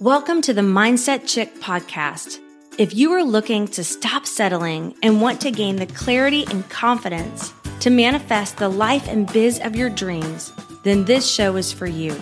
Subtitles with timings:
[0.00, 2.38] Welcome to the Mindset Chick podcast.
[2.78, 7.52] If you are looking to stop settling and want to gain the clarity and confidence
[7.80, 12.18] to manifest the life and biz of your dreams, then this show is for you.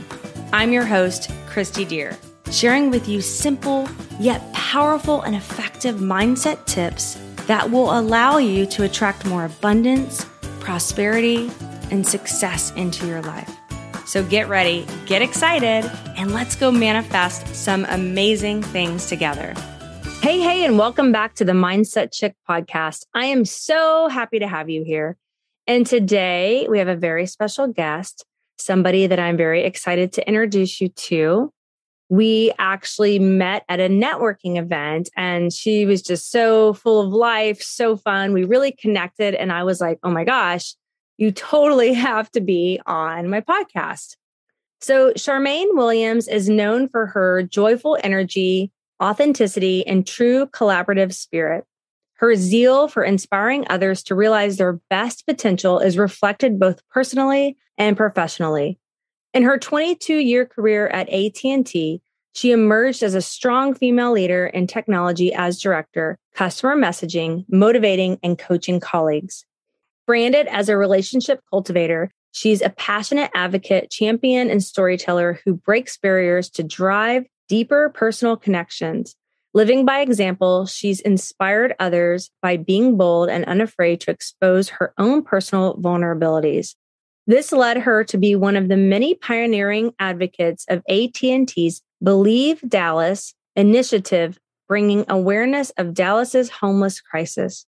[0.53, 2.19] I'm your host, Christy Deer,
[2.51, 3.89] sharing with you simple
[4.19, 7.17] yet powerful and effective mindset tips
[7.47, 10.25] that will allow you to attract more abundance,
[10.59, 11.49] prosperity,
[11.93, 13.55] and success into your life.
[14.05, 15.89] So get ready, get excited,
[16.19, 19.55] and let's go manifest some amazing things together.
[20.21, 23.07] Hey, hey, and welcome back to the Mindset Chick podcast.
[23.15, 25.17] I am so happy to have you here.
[25.69, 28.25] And today we have a very special guest,
[28.59, 31.53] somebody that I'm very excited to introduce you to.
[32.09, 37.63] We actually met at a networking event and she was just so full of life,
[37.63, 38.33] so fun.
[38.33, 39.37] We really connected.
[39.37, 40.75] And I was like, oh my gosh,
[41.17, 44.17] you totally have to be on my podcast.
[44.81, 48.71] So, Charmaine Williams is known for her joyful energy,
[49.03, 51.65] authenticity, and true collaborative spirit.
[52.15, 57.97] Her zeal for inspiring others to realize their best potential is reflected both personally and
[57.97, 58.79] professionally.
[59.35, 62.03] In her 22-year career at AT&T,
[62.35, 68.39] she emerged as a strong female leader in technology as director, customer messaging, motivating, and
[68.39, 69.45] coaching colleagues.
[70.07, 76.51] Branded as a relationship cultivator, she's a passionate advocate, champion, and storyteller who breaks barriers
[76.51, 79.17] to drive deeper personal connections.
[79.55, 85.23] Living by example, she's inspired others by being bold and unafraid to expose her own
[85.23, 86.75] personal vulnerabilities.
[87.27, 93.35] This led her to be one of the many pioneering advocates of AT&T's Believe Dallas
[93.57, 97.67] initiative, bringing awareness of Dallas's homeless crisis.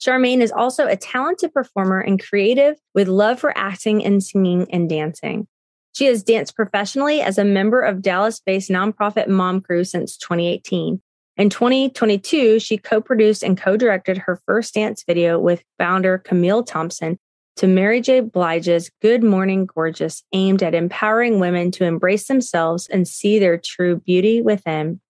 [0.00, 4.88] Charmaine is also a talented performer and creative with love for acting and singing and
[4.88, 5.46] dancing.
[5.92, 11.02] She has danced professionally as a member of Dallas based nonprofit Mom Crew since 2018.
[11.36, 16.62] In 2022, she co produced and co directed her first dance video with founder Camille
[16.62, 17.18] Thompson
[17.56, 18.20] to Mary J.
[18.20, 23.96] Blige's Good Morning Gorgeous, aimed at empowering women to embrace themselves and see their true
[23.96, 25.00] beauty within.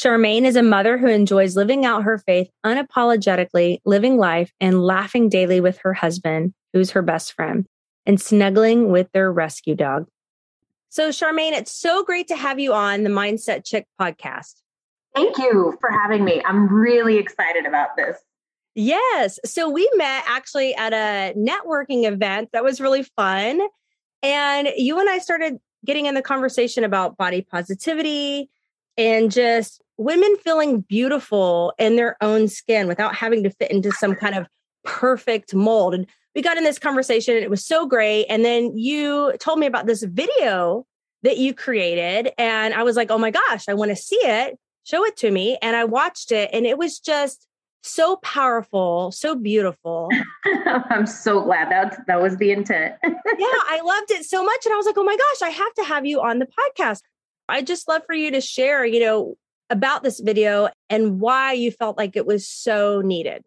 [0.00, 5.28] Charmaine is a mother who enjoys living out her faith unapologetically, living life, and laughing
[5.28, 7.66] daily with her husband, who's her best friend,
[8.06, 10.06] and snuggling with their rescue dog.
[10.88, 14.62] So, Charmaine, it's so great to have you on the Mindset Chick podcast.
[15.14, 16.40] Thank you for having me.
[16.46, 18.16] I'm really excited about this.
[18.74, 19.38] Yes.
[19.44, 23.60] So, we met actually at a networking event that was really fun.
[24.22, 28.48] And you and I started getting in the conversation about body positivity
[28.96, 34.14] and just women feeling beautiful in their own skin without having to fit into some
[34.14, 34.46] kind of
[34.82, 35.94] perfect mold.
[35.94, 38.24] And we got in this conversation and it was so great.
[38.24, 40.86] And then you told me about this video
[41.22, 42.32] that you created.
[42.38, 44.58] And I was like, oh my gosh, I want to see it.
[44.84, 45.58] Show it to me.
[45.60, 47.46] And I watched it and it was just
[47.82, 50.08] so powerful, so beautiful.
[50.64, 52.94] I'm so glad that that was the intent.
[53.04, 54.64] yeah, I loved it so much.
[54.64, 57.00] And I was like, oh my gosh, I have to have you on the podcast.
[57.50, 59.36] I just love for you to share, you know,
[59.70, 63.44] about this video and why you felt like it was so needed.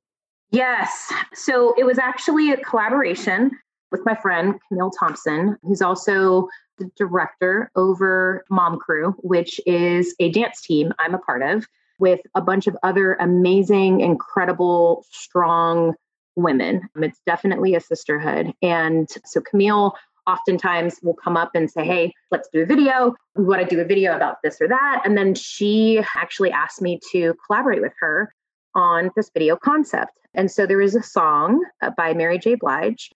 [0.52, 1.12] Yes.
[1.34, 3.52] So it was actually a collaboration
[3.92, 6.48] with my friend Camille Thompson, who's also
[6.78, 11.68] the director over Mom Crew, which is a dance team I'm a part of
[12.00, 15.94] with a bunch of other amazing, incredible, strong
[16.36, 16.90] women.
[16.96, 18.54] It's definitely a sisterhood.
[18.62, 19.96] And so Camille
[20.28, 23.16] oftentimes will come up and say, Hey, let's do a video.
[23.36, 25.02] We want to do a video about this or that.
[25.06, 28.34] And then she actually asked me to collaborate with her
[28.76, 30.12] on this video concept.
[30.34, 32.56] And so there is a song uh, by Mary J.
[32.56, 33.12] Blige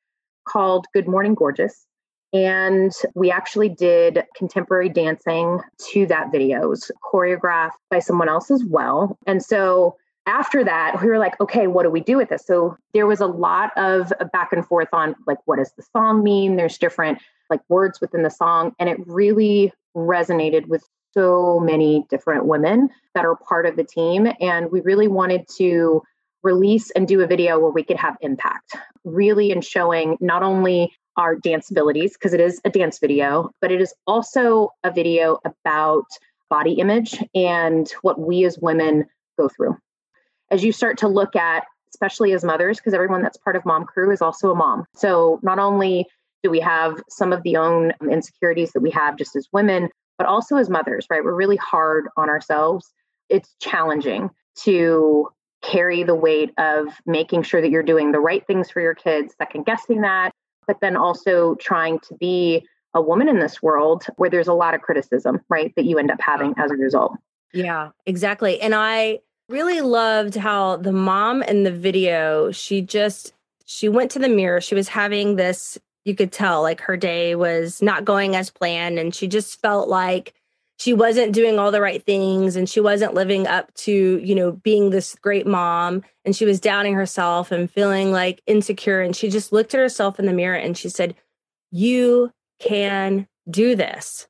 [0.48, 1.86] called Good Morning Gorgeous.
[2.34, 5.60] And we actually did contemporary dancing
[5.92, 6.64] to that video.
[6.64, 9.18] It was choreographed by someone else as well.
[9.26, 9.96] And so
[10.28, 12.46] after that, we were like, okay, what do we do with this?
[12.46, 16.24] So there was a lot of back and forth on like, what does the song
[16.24, 16.58] mean?
[16.58, 18.74] There's different like words within the song.
[18.78, 20.84] And it really resonated with
[21.14, 24.28] so many different women that are part of the team.
[24.42, 26.04] And we really wanted to
[26.44, 28.76] release and do a video where we could have impact,
[29.06, 33.72] really in showing not only our dance abilities, because it is a dance video, but
[33.72, 36.06] it is also a video about
[36.50, 39.06] body image and what we as women
[39.38, 39.76] go through
[40.52, 43.86] as you start to look at, especially as mothers, because everyone that's part of Mom
[43.86, 44.86] Crew is also a mom.
[44.96, 46.06] So not only
[46.44, 50.28] do we have some of the own insecurities that we have just as women, but
[50.28, 51.24] also as mothers, right?
[51.24, 52.92] We're really hard on ourselves.
[53.30, 54.30] It's challenging
[54.64, 55.30] to
[55.64, 59.34] carry the weight of making sure that you're doing the right things for your kids,
[59.38, 60.32] second guessing that,
[60.68, 64.74] but then also trying to be a woman in this world where there's a lot
[64.74, 67.14] of criticism, right, that you end up having as a result.
[67.54, 68.60] Yeah, exactly.
[68.62, 73.34] And I really loved how the mom in the video, she just
[73.66, 74.62] she went to the mirror.
[74.62, 78.98] She was having this, you could tell like her day was not going as planned
[78.98, 80.34] and she just felt like
[80.80, 84.52] she wasn't doing all the right things and she wasn't living up to, you know,
[84.52, 89.30] being this great mom and she was doubting herself and feeling like insecure and she
[89.30, 91.16] just looked at herself in the mirror and she said,
[91.72, 94.28] "You can do this."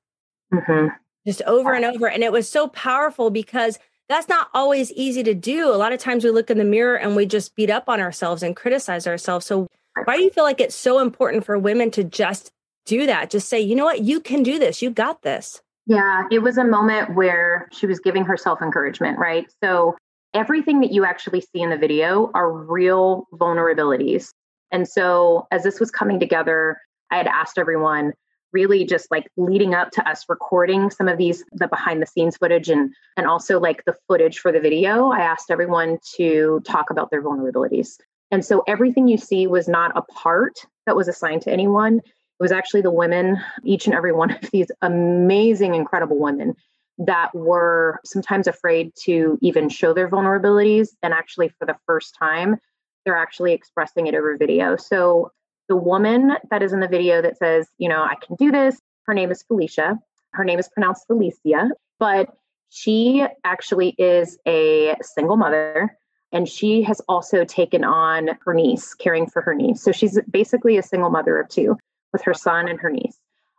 [0.54, 0.88] Mm-hmm.
[1.28, 3.78] Just over and over and it was so powerful because
[4.10, 5.70] that's not always easy to do.
[5.70, 8.00] A lot of times we look in the mirror and we just beat up on
[8.00, 9.46] ourselves and criticize ourselves.
[9.46, 9.68] So,
[10.06, 12.52] why do you feel like it's so important for women to just
[12.86, 13.30] do that?
[13.30, 15.62] Just say, you know what, you can do this, you got this.
[15.88, 19.48] Yeah, it was a moment where she was giving herself encouragement, right?
[19.64, 19.96] So,
[20.34, 24.30] everything that you actually see in the video are real vulnerabilities.
[24.72, 26.78] And so, as this was coming together,
[27.12, 28.14] I had asked everyone,
[28.58, 32.38] really just like leading up to us recording some of these the behind the scenes
[32.38, 36.90] footage and and also like the footage for the video i asked everyone to talk
[36.90, 37.98] about their vulnerabilities.
[38.32, 42.00] And so everything you see was not a part that was assigned to anyone.
[42.00, 46.56] It was actually the women each and every one of these amazing incredible women
[47.00, 52.58] that were sometimes afraid to even show their vulnerabilities and actually for the first time
[53.06, 54.76] they're actually expressing it over video.
[54.76, 55.32] So
[55.68, 58.80] the woman that is in the video that says, you know, I can do this,
[59.08, 59.98] her name is Felicia.
[60.32, 62.30] Her name is pronounced Felicia, but
[62.70, 65.98] she actually is a single mother
[66.34, 69.82] and she has also taken on her niece, caring for her niece.
[69.82, 71.78] So she's basically a single mother of two
[72.12, 73.18] with her son and her niece.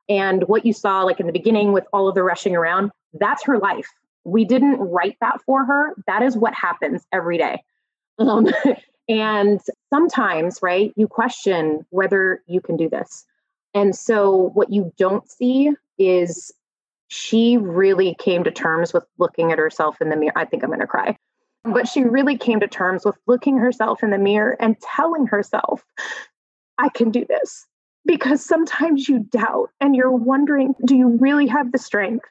[0.09, 3.45] And what you saw, like in the beginning with all of the rushing around, that's
[3.45, 3.89] her life.
[4.25, 5.95] We didn't write that for her.
[6.07, 7.63] That is what happens every day.
[8.19, 8.49] Um,
[9.09, 9.61] and
[9.93, 13.25] sometimes, right, you question whether you can do this.
[13.75, 16.53] And so what you don't see is
[17.09, 20.33] she really came to terms with looking at herself in the mirror.
[20.37, 21.17] I think I'm going to cry.
[21.65, 25.85] But she really came to terms with looking herself in the mirror and telling herself,
[26.77, 27.67] I can do this.
[28.07, 32.25] Because sometimes you doubt and you're wondering, do you really have the strength,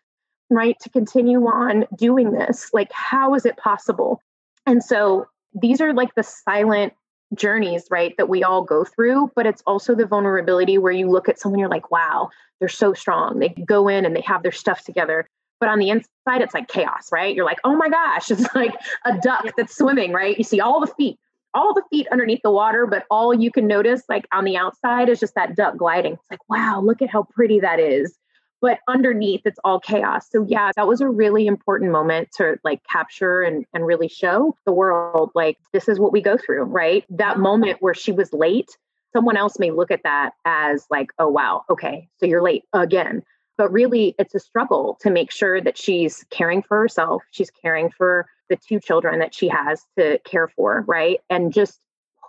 [0.49, 2.71] right, to continue on doing this?
[2.73, 4.21] Like, how is it possible?
[4.65, 6.93] And so these are like the silent
[7.35, 11.27] journeys, right, that we all go through, but it's also the vulnerability where you look
[11.27, 12.29] at someone, you're like, wow,
[12.59, 13.39] they're so strong.
[13.39, 15.27] They go in and they have their stuff together.
[15.59, 17.35] But on the inside, it's like chaos, right?
[17.35, 20.37] You're like, oh my gosh, it's like a duck that's swimming, right?
[20.37, 21.19] You see all the feet,
[21.53, 25.09] all the feet underneath the water, but all you can notice, like on the outside,
[25.09, 26.13] is just that duck gliding.
[26.13, 28.17] It's like, wow, look at how pretty that is
[28.61, 30.29] but underneath it's all chaos.
[30.29, 34.55] So yeah that was a really important moment to like capture and, and really show
[34.65, 37.05] the world like this is what we go through right?
[37.09, 38.77] That moment where she was late
[39.13, 43.23] someone else may look at that as like oh wow okay so you're late again.
[43.57, 47.89] But really it's a struggle to make sure that she's caring for herself she's caring
[47.89, 51.19] for the two children that she has to care for right?
[51.29, 51.79] And just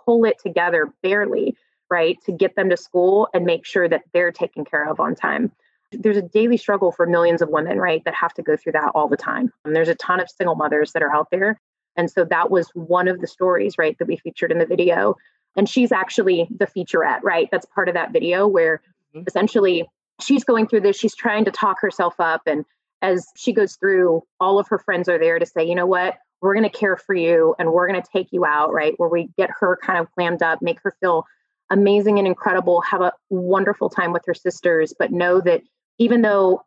[0.05, 1.55] pull it together barely
[1.89, 5.15] right to get them to school and make sure that they're taken care of on
[5.15, 5.51] time
[5.91, 8.91] there's a daily struggle for millions of women, right, that have to go through that
[8.93, 9.51] all the time.
[9.65, 11.59] And there's a ton of single mothers that are out there.
[11.95, 15.15] And so that was one of the stories, right, that we featured in the video.
[15.55, 17.49] And she's actually the featurette, right?
[17.51, 18.81] That's part of that video where
[19.15, 19.25] mm-hmm.
[19.27, 19.89] essentially
[20.21, 22.43] she's going through this, she's trying to talk herself up.
[22.45, 22.65] And
[23.01, 26.17] as she goes through, all of her friends are there to say, you know what,
[26.41, 28.93] we're going to care for you and we're going to take you out, right?
[28.97, 31.25] Where we get her kind of clammed up, make her feel
[31.69, 35.61] amazing and incredible, have a wonderful time with her sisters, but know that
[35.99, 36.63] even though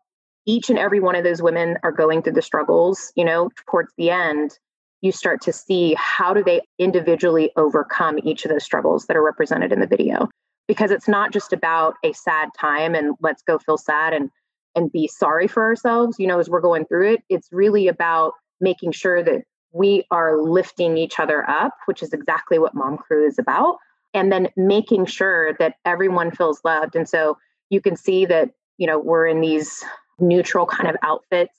[0.47, 3.93] each and every one of those women are going through the struggles, you know, towards
[3.97, 4.59] the end,
[5.01, 9.23] you start to see how do they individually overcome each of those struggles that are
[9.23, 10.29] represented in the video.
[10.69, 14.31] Because it's not just about a sad time and let's go feel sad and
[14.75, 17.23] and be sorry for ourselves, you know, as we're going through it.
[17.29, 22.59] It's really about making sure that we are lifting each other up, which is exactly
[22.59, 23.77] what Mom Crew is about.
[24.15, 26.97] And then making sure that everyone feels loved.
[26.97, 27.37] And so
[27.71, 28.51] you can see that
[28.83, 29.85] you know, we're in these
[30.19, 31.57] neutral kind of outfits.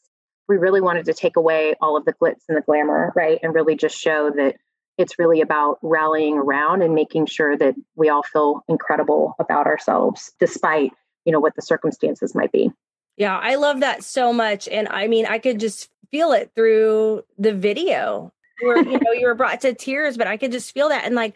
[0.49, 3.39] We really wanted to take away all of the glitz and the glamour, right?
[3.41, 4.57] And really just show that
[4.97, 10.33] it's really about rallying around and making sure that we all feel incredible about ourselves
[10.37, 10.91] despite,
[11.23, 12.73] you know, what the circumstances might be.
[13.15, 14.67] Yeah, I love that so much.
[14.67, 19.27] And I mean, I could just feel it through the video where, you know, you
[19.27, 21.05] were brought to tears, but I could just feel that.
[21.05, 21.35] And like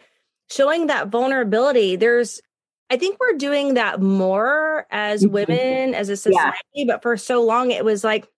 [0.50, 2.42] showing that vulnerability, there's
[2.90, 5.34] I think we're doing that more as mm-hmm.
[5.34, 6.84] women, as a society, yeah.
[6.86, 8.28] but for so long it was like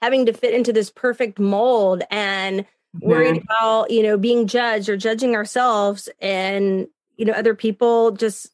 [0.00, 3.08] having to fit into this perfect mold and mm-hmm.
[3.08, 6.86] worried about, you know, being judged or judging ourselves and,
[7.16, 8.50] you know, other people just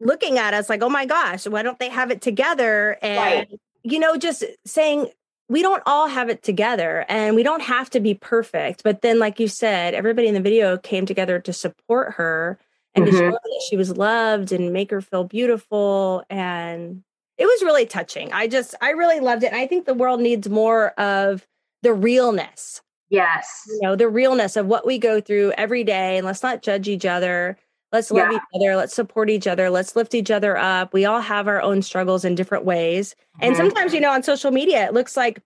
[0.00, 2.96] looking at us like, oh my gosh, why don't they have it together?
[3.02, 3.60] And, right.
[3.82, 5.08] you know, just saying,
[5.48, 8.82] we don't all have it together and we don't have to be perfect.
[8.82, 12.58] But then, like you said, everybody in the video came together to support her
[12.94, 13.16] and mm-hmm.
[13.16, 16.24] show that she was loved and make her feel beautiful.
[16.30, 17.02] And
[17.38, 18.32] it was really touching.
[18.32, 19.48] I just, I really loved it.
[19.48, 21.46] And I think the world needs more of
[21.82, 22.80] the realness.
[23.10, 23.62] Yes.
[23.68, 26.16] You know, the realness of what we go through every day.
[26.16, 27.56] And let's not judge each other.
[27.92, 28.36] Let's love yeah.
[28.36, 28.76] each other.
[28.76, 29.70] Let's support each other.
[29.70, 30.92] Let's lift each other up.
[30.92, 33.14] We all have our own struggles in different ways.
[33.14, 33.44] Mm-hmm.
[33.44, 35.40] And sometimes, you know, on social media, it looks like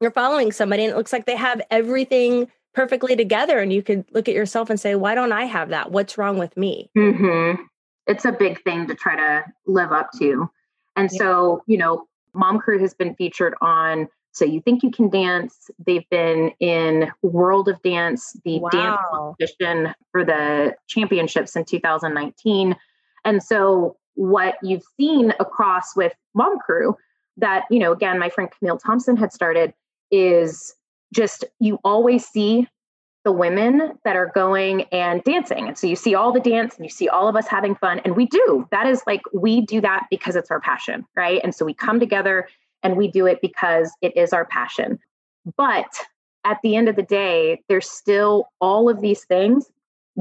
[0.00, 3.58] you're following somebody and it looks like they have everything perfectly together.
[3.58, 5.90] And you could look at yourself and say, why don't I have that?
[5.90, 6.90] What's wrong with me?
[6.96, 7.62] Mm-hmm.
[8.06, 10.48] It's a big thing to try to live up to.
[10.96, 11.18] And yeah.
[11.18, 15.70] so, you know, Mom Crew has been featured on so You Think You Can Dance.
[15.84, 18.68] They've been in World of Dance, the wow.
[18.70, 22.76] dance competition for the championships in 2019.
[23.24, 26.96] And so what you've seen across with Mom Crew
[27.36, 29.74] that, you know, again, my friend Camille Thompson had started
[30.10, 30.74] is
[31.12, 32.66] just you always see
[33.24, 35.68] the women that are going and dancing.
[35.68, 38.00] And so you see all the dance and you see all of us having fun.
[38.00, 38.66] And we do.
[38.70, 41.40] That is like, we do that because it's our passion, right?
[41.44, 42.48] And so we come together
[42.82, 44.98] and we do it because it is our passion.
[45.56, 45.92] But
[46.44, 49.70] at the end of the day, there's still all of these things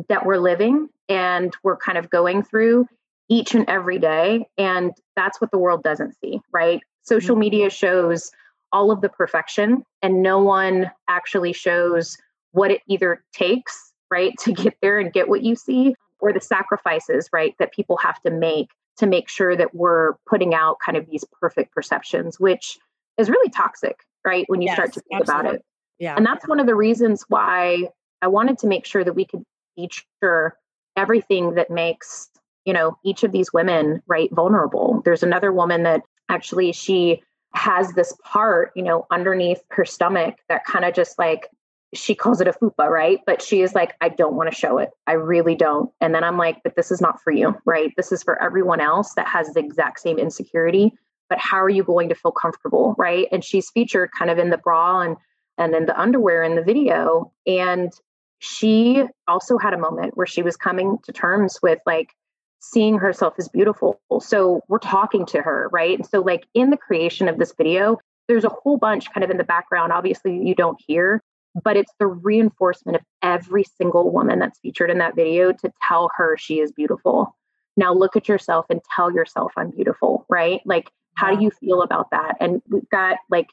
[0.10, 2.86] that we're living and we're kind of going through
[3.30, 4.46] each and every day.
[4.58, 6.82] And that's what the world doesn't see, right?
[7.04, 7.42] Social mm-hmm.
[7.42, 8.32] media shows
[8.72, 12.18] all of the perfection, and no one actually shows
[12.52, 16.42] what it either takes, right, to get there and get what you see, or the
[16.42, 20.98] sacrifices, right, that people have to make to make sure that we're putting out kind
[20.98, 22.78] of these perfect perceptions, which
[23.18, 24.44] is really toxic, right?
[24.48, 25.50] When you yes, start to think absolutely.
[25.50, 25.66] about it.
[26.00, 26.16] Yeah.
[26.18, 27.88] And that's one of the reasons why
[28.22, 29.44] I wanted to make sure that we could
[29.76, 30.58] feature
[30.98, 32.30] everything that makes,
[32.66, 35.02] you know, each of these women, right, vulnerable.
[35.06, 40.66] There's another woman that actually she has this part, you know, underneath her stomach that
[40.66, 41.48] kind of just like
[41.94, 43.20] she calls it a fupa, right?
[43.26, 44.92] But she is like, I don't want to show it.
[45.08, 45.92] I really don't.
[46.00, 47.92] And then I'm like, but this is not for you, right?
[47.98, 50.94] This is for everyone else that has the exact same insecurity.
[51.30, 53.28] But how are you going to feel comfortable, right?
[53.32, 55.18] And she's featured kind of in the bra and
[55.58, 57.34] and then the underwear in the video.
[57.46, 57.92] And
[58.40, 62.12] she also had a moment where she was coming to terms with like
[62.60, 64.02] seeing herself as beautiful.
[64.22, 65.98] So we're talking to her, right?
[65.98, 69.32] And so like in the creation of this video, there's a whole bunch kind of
[69.32, 71.20] in the background obviously you don't hear
[71.64, 76.10] but it's the reinforcement of every single woman that's featured in that video to tell
[76.16, 77.36] her she is beautiful.
[77.76, 80.62] Now look at yourself and tell yourself I'm beautiful, right?
[80.66, 82.38] Like, how do you feel about that?
[82.40, 83.48] And we've got like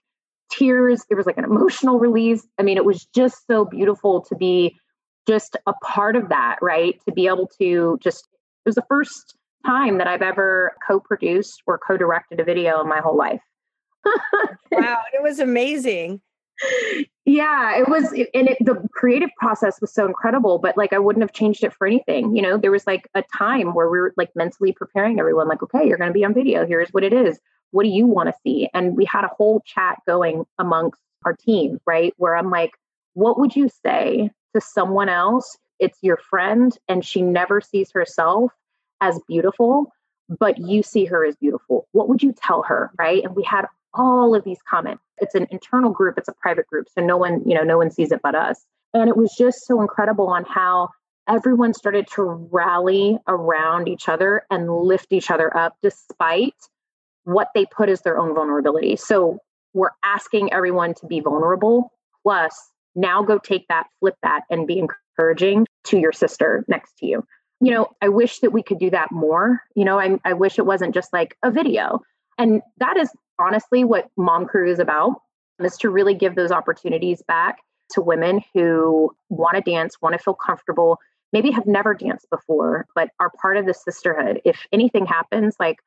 [0.50, 1.04] tears.
[1.08, 2.46] There was like an emotional release.
[2.58, 4.76] I mean, it was just so beautiful to be
[5.26, 7.00] just a part of that, right?
[7.06, 8.28] To be able to just,
[8.66, 12.88] was the first time that I've ever co produced or co directed a video in
[12.88, 13.42] my whole life.
[14.72, 16.20] wow, it was amazing.
[17.26, 21.22] Yeah it was and it, the creative process was so incredible but like i wouldn't
[21.22, 22.56] have changed it for anything you know?
[22.56, 25.98] There was like a time where we were like mentally preparing everyone like okay you're
[25.98, 27.38] going to be on video here's what it is.
[27.72, 28.70] What do you want to see?
[28.72, 32.14] And we had a whole chat going amongst our team right?
[32.16, 32.70] Where i'm like
[33.12, 38.52] what would you say to someone else it's your friend and she never sees herself
[39.00, 39.92] as beautiful
[40.40, 43.66] but you see her as beautiful what would you tell her right and we had
[43.96, 45.02] all of these comments.
[45.18, 46.88] It's an internal group, it's a private group.
[46.94, 48.64] So no one, you know, no one sees it but us.
[48.94, 50.90] And it was just so incredible on how
[51.28, 56.54] everyone started to rally around each other and lift each other up despite
[57.24, 58.96] what they put as their own vulnerability.
[58.96, 59.38] So
[59.74, 61.92] we're asking everyone to be vulnerable,
[62.22, 64.78] plus now go take that, flip that, and be
[65.16, 67.24] encouraging to your sister next to you.
[67.60, 69.60] You know, I wish that we could do that more.
[69.74, 72.00] You know, I, I wish it wasn't just like a video.
[72.38, 75.22] And that is honestly what Mom Crew is about
[75.58, 77.58] is to really give those opportunities back
[77.92, 80.98] to women who want to dance, want to feel comfortable,
[81.32, 84.42] maybe have never danced before, but are part of the sisterhood.
[84.44, 85.78] If anything happens, like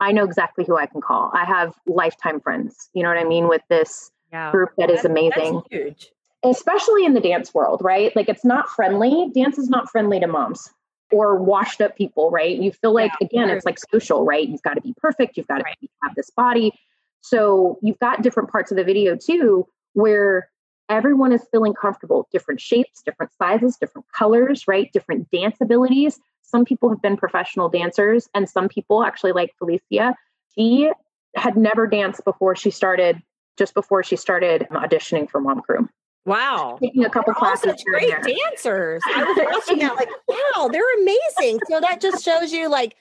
[0.00, 1.30] I know exactly who I can call.
[1.32, 4.50] I have lifetime friends, you know what I mean, with this yeah.
[4.50, 5.62] group that is amazing.
[5.70, 6.10] huge.
[6.44, 8.14] Especially in the dance world, right?
[8.14, 9.30] Like it's not friendly.
[9.34, 10.70] Dance is not friendly to moms
[11.10, 12.58] or washed up people, right?
[12.58, 14.46] You feel like, yeah, again, it's like social, right?
[14.46, 15.36] You've got to be perfect.
[15.36, 15.90] You've got to right.
[16.02, 16.72] have this body.
[17.20, 20.50] So you've got different parts of the video too, where
[20.88, 24.92] everyone is feeling comfortable, different shapes, different sizes, different colors, right?
[24.92, 26.20] Different dance abilities.
[26.42, 30.14] Some people have been professional dancers, and some people actually, like Felicia,
[30.54, 30.90] she
[31.34, 33.22] had never danced before she started,
[33.56, 35.88] just before she started auditioning for Mom Crew.
[36.26, 36.78] Wow.
[36.80, 37.70] Taking a couple classes.
[37.70, 39.02] Such great dancers.
[39.06, 41.60] I was watching that like, wow, they're amazing.
[41.68, 42.96] So that just shows you like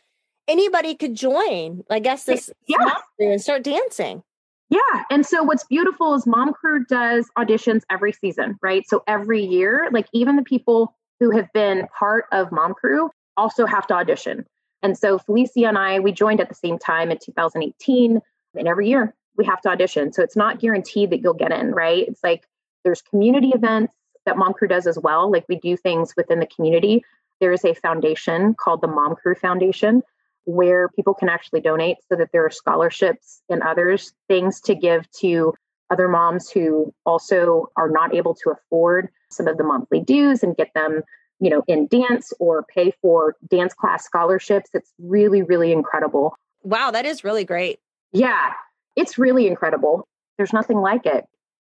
[0.47, 1.83] anybody could join.
[1.89, 2.95] I guess this yeah.
[3.19, 4.23] and start dancing.
[4.69, 5.03] Yeah.
[5.09, 8.83] And so what's beautiful is Mom Crew does auditions every season, right?
[8.87, 13.65] So every year, like even the people who have been part of Mom Crew also
[13.65, 14.45] have to audition.
[14.81, 18.19] And so Felicia and I, we joined at the same time in 2018.
[18.55, 20.11] And every year we have to audition.
[20.11, 22.07] So it's not guaranteed that you'll get in, right?
[22.07, 22.45] It's like
[22.83, 23.93] there's community events
[24.25, 25.31] that Mom Crew does as well.
[25.31, 27.03] Like we do things within the community.
[27.39, 30.01] There is a foundation called the Mom Crew Foundation
[30.45, 35.09] where people can actually donate so that there are scholarships and others things to give
[35.11, 35.53] to
[35.89, 40.57] other moms who also are not able to afford some of the monthly dues and
[40.57, 41.01] get them
[41.39, 46.91] you know in dance or pay for dance class scholarships it's really really incredible wow
[46.91, 47.79] that is really great
[48.11, 48.51] yeah
[48.95, 51.25] it's really incredible there's nothing like it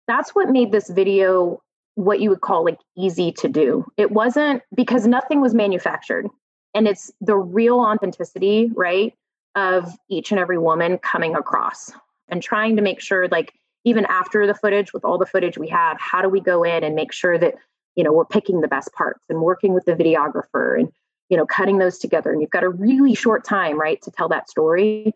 [0.07, 1.61] that's what made this video
[1.95, 3.85] what you would call like easy to do.
[3.97, 6.27] It wasn't because nothing was manufactured
[6.73, 9.13] and it's the real authenticity right
[9.55, 11.91] of each and every woman coming across
[12.27, 15.67] and trying to make sure like even after the footage with all the footage we
[15.67, 17.55] have how do we go in and make sure that
[17.95, 20.91] you know we're picking the best parts and working with the videographer and
[21.29, 22.31] you know cutting those together.
[22.31, 25.13] And you've got a really short time right to tell that story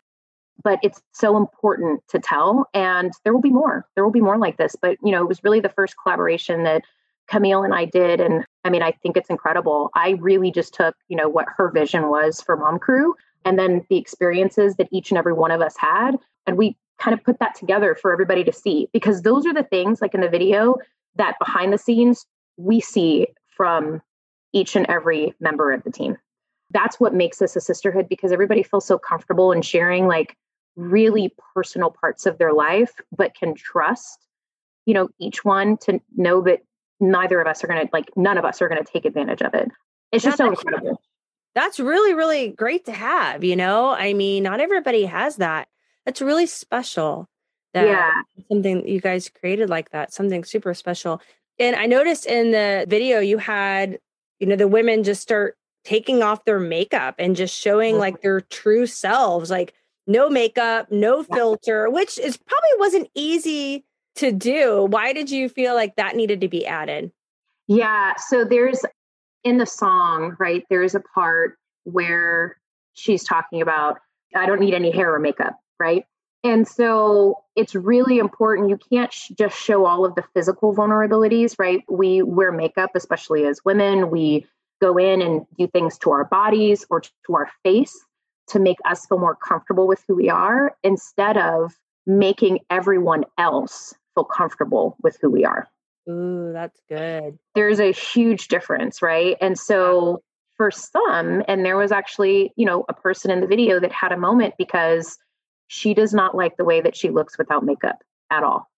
[0.63, 4.37] but it's so important to tell and there will be more there will be more
[4.37, 6.83] like this but you know it was really the first collaboration that
[7.31, 8.19] Camille and I did.
[8.19, 9.89] And I mean, I think it's incredible.
[9.95, 13.15] I really just took, you know, what her vision was for Mom Crew
[13.45, 16.17] and then the experiences that each and every one of us had.
[16.45, 19.63] And we kind of put that together for everybody to see because those are the
[19.63, 20.75] things like in the video
[21.15, 22.25] that behind the scenes
[22.57, 24.01] we see from
[24.53, 26.17] each and every member of the team.
[26.71, 30.35] That's what makes us a sisterhood because everybody feels so comfortable in sharing like
[30.75, 34.27] really personal parts of their life, but can trust,
[34.85, 36.61] you know, each one to know that
[36.99, 39.41] neither of us are going to like none of us are going to take advantage
[39.41, 39.69] of it.
[40.11, 41.01] It's just so incredible.
[41.55, 43.89] that's really really great to have you know?
[43.89, 45.67] I mean not everybody has that.
[46.05, 47.27] That's really special
[47.73, 48.11] that yeah.
[48.49, 51.21] something you guys created like that something super special.
[51.59, 53.99] And i noticed in the video you had
[54.39, 58.41] you know the women just start taking off their makeup and just showing like their
[58.41, 59.73] true selves like
[60.07, 63.85] no makeup no filter which is probably wasn't easy
[64.15, 64.85] to do.
[64.89, 67.11] Why did you feel like that needed to be added?
[67.67, 68.13] Yeah.
[68.17, 68.81] So there's
[69.43, 70.63] in the song, right?
[70.69, 72.57] There's a part where
[72.93, 73.99] she's talking about,
[74.35, 76.05] I don't need any hair or makeup, right?
[76.43, 78.69] And so it's really important.
[78.69, 81.83] You can't sh- just show all of the physical vulnerabilities, right?
[81.89, 84.09] We wear makeup, especially as women.
[84.09, 84.47] We
[84.81, 88.03] go in and do things to our bodies or to our face
[88.51, 91.73] to make us feel more comfortable with who we are instead of
[92.05, 95.67] making everyone else feel comfortable with who we are.
[96.09, 97.37] Ooh, that's good.
[97.55, 99.37] There's a huge difference, right?
[99.39, 100.21] And so
[100.57, 104.11] for some, and there was actually, you know, a person in the video that had
[104.11, 105.17] a moment because
[105.67, 108.69] she does not like the way that she looks without makeup at all.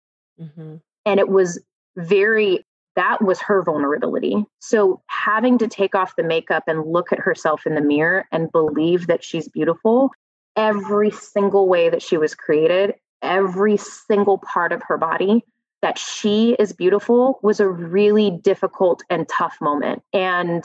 [0.40, 0.76] Mm-hmm.
[1.06, 1.60] And it was
[1.96, 4.44] very, that was her vulnerability.
[4.60, 8.52] So having to take off the makeup and look at herself in the mirror and
[8.52, 10.10] believe that she's beautiful
[10.56, 15.44] every single way that she was created every single part of her body
[15.80, 20.02] that she is beautiful was a really difficult and tough moment.
[20.12, 20.64] And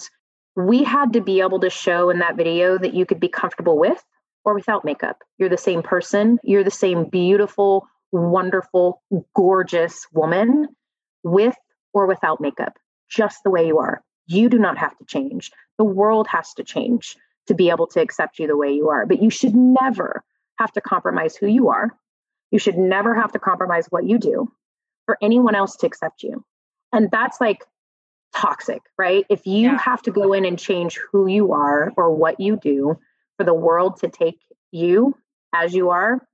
[0.55, 3.77] we had to be able to show in that video that you could be comfortable
[3.77, 4.03] with
[4.43, 5.23] or without makeup.
[5.37, 9.01] You're the same person, you're the same beautiful, wonderful,
[9.35, 10.67] gorgeous woman
[11.23, 11.55] with
[12.03, 12.77] or without makeup,
[13.09, 14.03] just the way you are.
[14.25, 15.51] You do not have to change.
[15.77, 17.15] The world has to change
[17.47, 19.05] to be able to accept you the way you are.
[19.05, 20.23] But you should never
[20.59, 21.95] have to compromise who you are
[22.51, 24.51] you should never have to compromise what you do
[25.05, 26.43] for anyone else to accept you.
[26.93, 27.63] And that's like
[28.35, 29.25] toxic, right?
[29.29, 29.77] If you yeah.
[29.77, 32.99] have to go in and change who you are or what you do
[33.37, 34.39] for the world to take
[34.71, 35.15] you
[35.53, 36.25] as you are,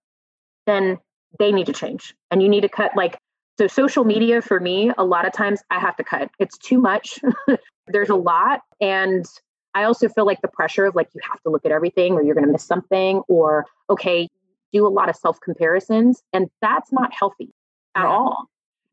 [0.65, 0.99] then
[1.39, 2.15] they need to change.
[2.29, 3.17] And you need to cut like
[3.57, 6.29] so social media for me, a lot of times I have to cut.
[6.39, 7.19] It's too much.
[7.87, 9.25] There's a lot and
[9.73, 12.23] I also feel like the pressure of like you have to look at everything or
[12.23, 14.29] you're going to miss something or okay,
[14.71, 17.49] do a lot of self comparisons, and that's not healthy
[17.95, 18.49] at all.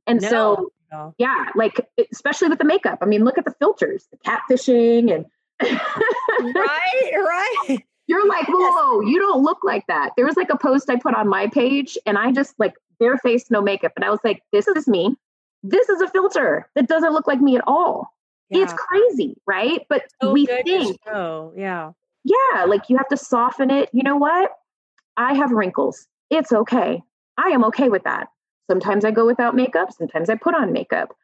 [0.06, 1.14] And no, so, no.
[1.18, 2.98] yeah, like especially with the makeup.
[3.02, 5.26] I mean, look at the filters, the catfishing, and
[5.60, 7.78] right, right.
[8.06, 10.10] You're like, whoa, you don't look like that.
[10.16, 13.18] There was like a post I put on my page, and I just like bare
[13.18, 15.16] face, no makeup, and I was like, this is me.
[15.62, 18.14] This is a filter that doesn't look like me at all.
[18.50, 18.62] Yeah.
[18.62, 19.84] It's crazy, right?
[19.88, 21.92] But so we think, oh, yeah,
[22.24, 23.88] yeah, like you have to soften it.
[23.92, 24.52] You know what?
[25.16, 26.06] I have wrinkles.
[26.30, 27.02] It's okay.
[27.36, 28.28] I am okay with that.
[28.70, 31.16] Sometimes I go without makeup, sometimes I put on makeup,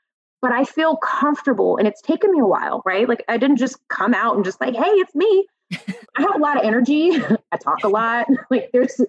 [0.43, 3.09] but I feel comfortable and it's taken me a while, right?
[3.09, 5.47] Like I didn't just come out and just like, hey, it's me.
[6.17, 7.13] I have a lot of energy.
[7.53, 8.27] I talk a lot.
[8.51, 9.01] Like there's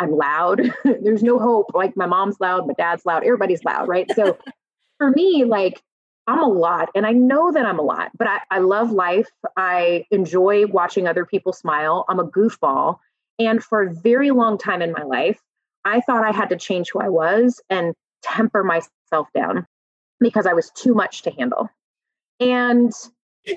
[0.00, 0.72] I'm loud.
[0.84, 1.70] There's no hope.
[1.74, 4.10] Like my mom's loud, my dad's loud, everybody's loud, right?
[4.14, 4.38] So
[4.98, 5.82] for me, like
[6.26, 9.28] I'm a lot and I know that I'm a lot, but I, I love life.
[9.56, 12.04] I enjoy watching other people smile.
[12.08, 12.98] I'm a goofball.
[13.38, 15.40] And for a very long time in my life,
[15.84, 19.66] I thought I had to change who I was and temper myself down
[20.20, 21.68] because I was too much to handle.
[22.40, 22.92] And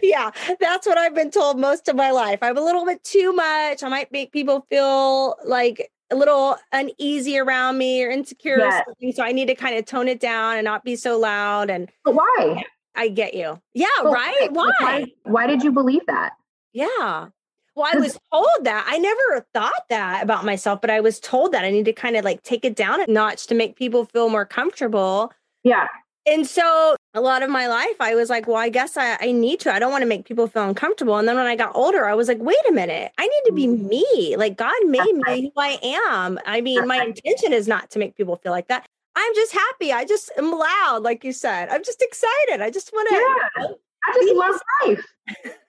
[0.03, 2.39] yeah, that's what I've been told most of my life.
[2.41, 3.83] I'm a little bit too much.
[3.83, 8.83] I might make people feel like a little uneasy around me or insecure yes.
[8.87, 11.69] or so I need to kind of tone it down and not be so loud
[11.69, 12.63] and but why?
[12.95, 13.61] I get you.
[13.73, 14.49] Yeah, right?
[14.51, 14.71] Why?
[14.79, 15.05] why?
[15.23, 16.33] Why did you believe that?
[16.73, 17.27] Yeah.
[17.75, 18.85] Well, I was told that.
[18.89, 22.17] I never thought that about myself, but I was told that I need to kind
[22.17, 25.31] of like take it down a notch to make people feel more comfortable.
[25.63, 25.87] Yeah.
[26.25, 29.31] And so a lot of my life, I was like, well, I guess I, I
[29.31, 29.73] need to.
[29.73, 31.17] I don't want to make people feel uncomfortable.
[31.17, 33.53] And then when I got older, I was like, wait a minute, I need to
[33.53, 33.87] be mm-hmm.
[33.87, 34.35] me.
[34.37, 36.39] Like God made me who I am.
[36.45, 38.85] I mean, my intention is not to make people feel like that.
[39.15, 39.91] I'm just happy.
[39.91, 41.69] I just am loud, like you said.
[41.69, 42.61] I'm just excited.
[42.61, 43.15] I just want to.
[43.15, 43.67] Yeah.
[44.05, 45.05] I just love life.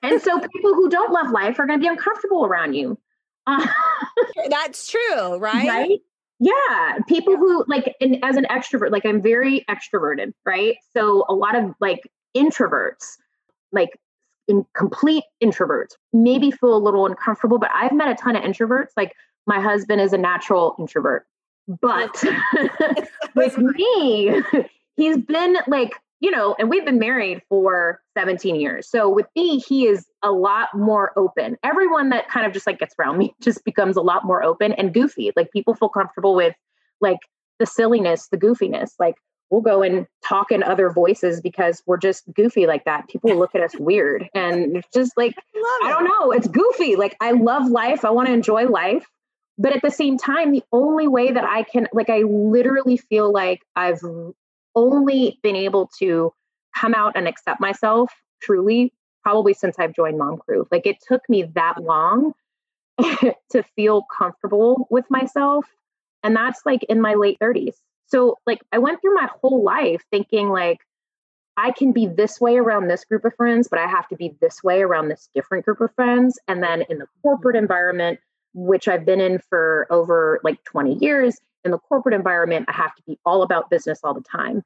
[0.02, 2.98] and so people who don't love life are going to be uncomfortable around you.
[4.50, 5.66] That's true, right?
[5.66, 6.00] Right.
[6.40, 10.76] Yeah, people who like, and as an extrovert, like I'm very extroverted, right?
[10.96, 13.16] So a lot of like introverts,
[13.72, 13.98] like
[14.46, 17.58] in complete introverts, maybe feel a little uncomfortable.
[17.58, 18.90] But I've met a ton of introverts.
[18.96, 19.14] Like
[19.46, 21.26] my husband is a natural introvert,
[21.80, 22.24] but
[23.34, 24.42] with me,
[24.96, 28.88] he's been like you know, and we've been married for 17 years.
[28.88, 31.56] So with me, he is a lot more open.
[31.62, 34.72] Everyone that kind of just like gets around me just becomes a lot more open
[34.72, 35.32] and goofy.
[35.36, 36.54] Like people feel comfortable with
[37.00, 37.18] like
[37.58, 38.92] the silliness, the goofiness.
[38.98, 39.14] Like
[39.50, 43.08] we'll go and talk in other voices because we're just goofy like that.
[43.08, 44.28] People look at us weird.
[44.34, 46.96] And it's just like, I, I don't know, it's goofy.
[46.96, 48.04] Like I love life.
[48.04, 49.06] I want to enjoy life.
[49.60, 53.32] But at the same time, the only way that I can, like, I literally feel
[53.32, 54.00] like I've
[54.74, 56.32] only been able to
[56.76, 60.66] come out and accept myself truly probably since I've joined Mom Crew.
[60.70, 62.32] Like it took me that long
[62.98, 65.66] to feel comfortable with myself.
[66.22, 67.74] And that's like in my late 30s.
[68.06, 70.78] So like I went through my whole life thinking like
[71.58, 74.36] I can be this way around this group of friends, but I have to be
[74.40, 76.38] this way around this different group of friends.
[76.46, 77.64] And then in the corporate mm-hmm.
[77.64, 78.20] environment,
[78.54, 82.94] which I've been in for over like 20 years, in the corporate environment, I have
[82.94, 84.62] to be all about business all the time.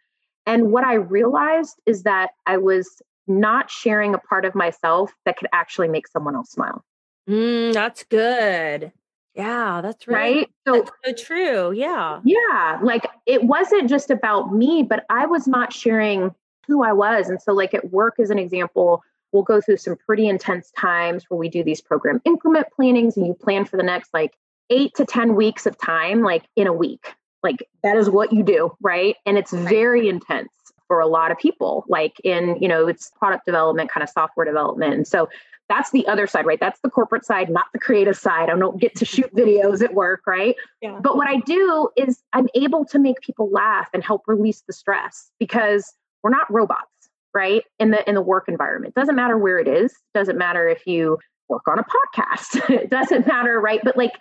[0.46, 5.36] And what I realized is that I was not sharing a part of myself that
[5.36, 6.84] could actually make someone else smile.
[7.28, 8.92] Mm, that's good.
[9.34, 10.50] Yeah, that's really, right.
[10.66, 11.72] So, so true.
[11.72, 12.20] Yeah.
[12.24, 12.78] Yeah.
[12.82, 16.34] Like it wasn't just about me, but I was not sharing
[16.66, 17.28] who I was.
[17.28, 21.24] And so, like at work, as an example, we'll go through some pretty intense times
[21.28, 24.36] where we do these program increment plannings and you plan for the next like
[24.72, 27.14] eight to 10 weeks of time, like in a week.
[27.42, 29.16] Like that is what you do, right?
[29.26, 30.50] And it's very intense
[30.88, 34.46] for a lot of people, like in, you know, it's product development, kind of software
[34.46, 34.94] development.
[34.94, 35.28] And so
[35.68, 36.60] that's the other side, right?
[36.60, 38.50] That's the corporate side, not the creative side.
[38.50, 40.54] I don't get to shoot videos at work, right?
[40.80, 40.98] Yeah.
[41.02, 44.72] But what I do is I'm able to make people laugh and help release the
[44.72, 46.86] stress because we're not robots,
[47.34, 47.64] right?
[47.78, 48.94] In the in the work environment.
[48.94, 52.70] Doesn't matter where it is, doesn't matter if you work on a podcast.
[52.70, 53.80] it doesn't matter, right?
[53.82, 54.12] But like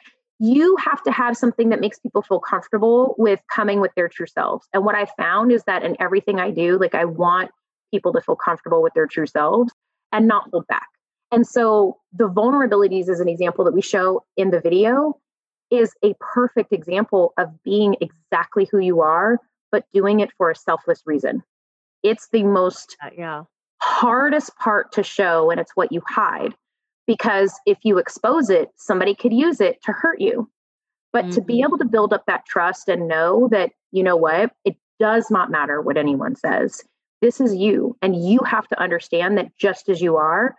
[0.44, 4.26] you have to have something that makes people feel comfortable with coming with their true
[4.26, 4.68] selves.
[4.74, 7.52] And what I found is that in everything I do, like I want
[7.94, 9.72] people to feel comfortable with their true selves
[10.12, 10.88] and not hold back.
[11.32, 15.20] And so the vulnerabilities as an example that we show in the video
[15.70, 19.38] is a perfect example of being exactly who you are,
[19.72, 21.44] but doing it for a selfless reason.
[22.02, 23.44] It's the most uh, yeah.
[23.80, 26.56] hardest part to show, and it's what you hide
[27.08, 30.50] because if you expose it, somebody could use it to hurt you.
[31.14, 31.34] But mm-hmm.
[31.36, 31.64] to be mm-hmm.
[31.66, 35.52] able to build up that trust and know that, you know what, it does not
[35.52, 36.84] matter what anyone says.
[37.22, 37.98] This is you.
[38.02, 40.56] And you have to understand that just as you are,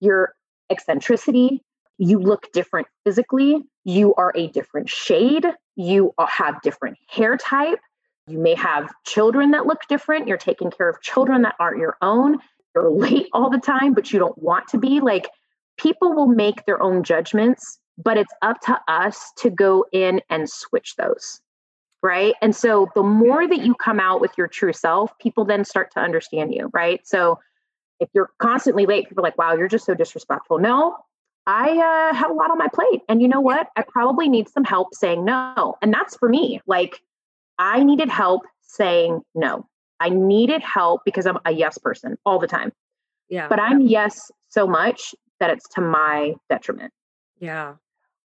[0.00, 0.34] your
[0.70, 1.62] eccentricity,
[1.98, 7.78] you look different physically, you are a different shade, you have different hair type,
[8.26, 11.96] you may have children that look different, you're taking care of children that aren't your
[12.02, 12.38] own,
[12.74, 15.00] you're late all the time, but you don't want to be.
[15.00, 15.28] Like,
[15.76, 20.48] people will make their own judgments, but it's up to us to go in and
[20.48, 21.40] switch those.
[22.02, 22.34] Right.
[22.42, 25.90] And so the more that you come out with your true self, people then start
[25.92, 26.70] to understand you.
[26.74, 27.00] Right.
[27.06, 27.38] So
[27.98, 30.58] if you're constantly late, people are like, wow, you're just so disrespectful.
[30.58, 30.98] No,
[31.46, 33.02] I uh, have a lot on my plate.
[33.08, 33.68] And you know what?
[33.76, 35.76] I probably need some help saying no.
[35.80, 36.60] And that's for me.
[36.66, 37.00] Like,
[37.58, 39.66] I needed help saying no.
[40.00, 42.72] I needed help because I'm a yes person all the time.
[43.28, 43.48] Yeah.
[43.48, 46.92] But I'm yes so much that it's to my detriment.
[47.38, 47.74] Yeah.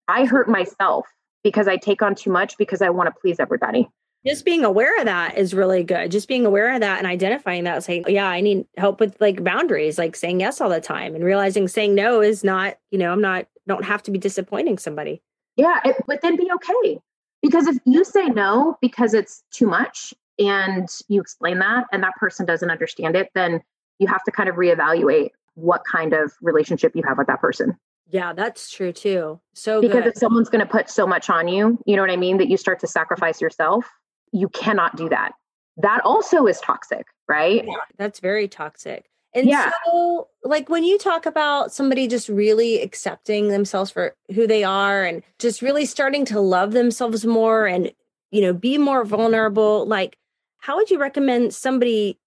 [0.08, 1.06] I hurt myself
[1.42, 3.88] because I take on too much because I want to please everybody.
[4.26, 6.10] Just being aware of that is really good.
[6.10, 9.16] Just being aware of that and identifying that, saying, oh, yeah, I need help with
[9.20, 12.98] like boundaries, like saying yes all the time and realizing saying no is not, you
[12.98, 15.22] know, I'm not, don't have to be disappointing somebody.
[15.56, 15.80] Yeah.
[15.84, 16.98] It, but then be okay.
[17.40, 22.14] Because if you say no because it's too much and you explain that and that
[22.16, 23.60] person doesn't understand it, then
[24.00, 27.76] you have to kind of reevaluate what kind of relationship you have with that person.
[28.08, 29.40] Yeah, that's true too.
[29.54, 30.06] So because good.
[30.08, 32.48] if someone's going to put so much on you, you know what I mean, that
[32.48, 33.84] you start to sacrifice yourself,
[34.32, 35.32] you cannot do that.
[35.78, 37.64] That also is toxic, right?
[37.66, 39.06] Yeah, that's very toxic.
[39.34, 39.70] And yeah.
[39.84, 45.04] so, like when you talk about somebody just really accepting themselves for who they are
[45.04, 47.92] and just really starting to love themselves more and,
[48.30, 50.16] you know, be more vulnerable, like,
[50.58, 52.18] how would you recommend somebody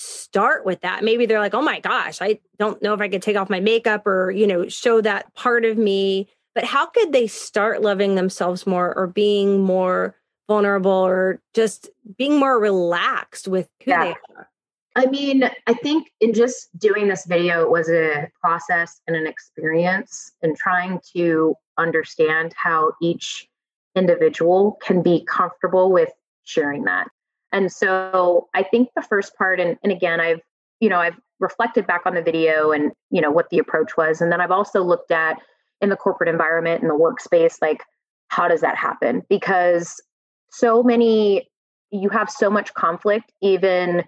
[0.00, 1.04] start with that.
[1.04, 3.60] Maybe they're like, oh my gosh, I don't know if I could take off my
[3.60, 6.28] makeup or, you know, show that part of me.
[6.54, 10.16] But how could they start loving themselves more or being more
[10.48, 14.04] vulnerable or just being more relaxed with who yeah.
[14.04, 14.48] they are?
[14.96, 19.26] I mean, I think in just doing this video, it was a process and an
[19.26, 23.48] experience and trying to understand how each
[23.94, 26.10] individual can be comfortable with
[26.44, 27.08] sharing that.
[27.52, 30.40] And so I think the first part, and, and again, I've,
[30.80, 34.20] you know, I've reflected back on the video and, you know, what the approach was.
[34.20, 35.38] And then I've also looked at
[35.80, 37.82] in the corporate environment, in the workspace, like,
[38.28, 39.22] how does that happen?
[39.28, 40.00] Because
[40.50, 41.48] so many,
[41.90, 44.04] you have so much conflict, even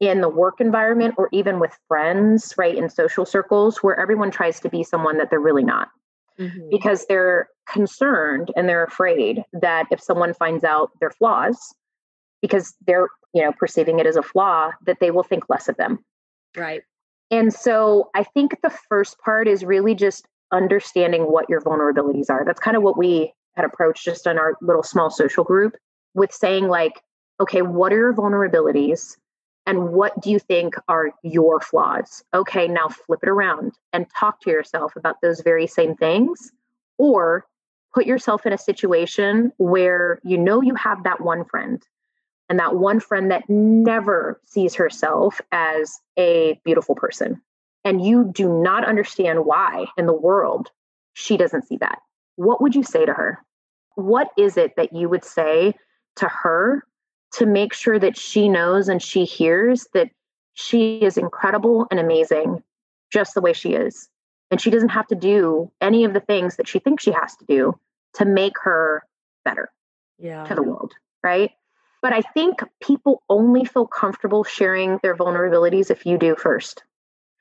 [0.00, 4.60] in the work environment or even with friends, right, in social circles, where everyone tries
[4.60, 5.88] to be someone that they're really not.
[6.38, 6.68] Mm-hmm.
[6.70, 11.74] Because they're concerned and they're afraid that if someone finds out their flaws,
[12.44, 15.78] because they're you know perceiving it as a flaw that they will think less of
[15.78, 16.04] them.
[16.54, 16.82] Right.
[17.30, 22.44] And so i think the first part is really just understanding what your vulnerabilities are.
[22.44, 25.74] That's kind of what we had approached just in our little small social group
[26.12, 27.00] with saying like
[27.40, 29.16] okay what are your vulnerabilities?
[29.66, 32.22] And what do you think are your flaws?
[32.34, 36.52] Okay now flip it around and talk to yourself about those very same things.
[36.98, 37.46] Or
[37.94, 41.82] put yourself in a situation where you know you have that one friend
[42.54, 47.42] and that one friend that never sees herself as a beautiful person.
[47.84, 50.70] And you do not understand why in the world
[51.14, 51.98] she doesn't see that.
[52.36, 53.44] What would you say to her?
[53.96, 55.74] What is it that you would say
[56.14, 56.84] to her
[57.32, 60.10] to make sure that she knows and she hears that
[60.52, 62.62] she is incredible and amazing
[63.12, 64.08] just the way she is?
[64.52, 67.34] And she doesn't have to do any of the things that she thinks she has
[67.34, 67.76] to do
[68.12, 69.02] to make her
[69.44, 69.72] better
[70.20, 70.44] yeah.
[70.44, 70.92] to the world,
[71.24, 71.50] right?
[72.04, 76.82] But I think people only feel comfortable sharing their vulnerabilities if you do first.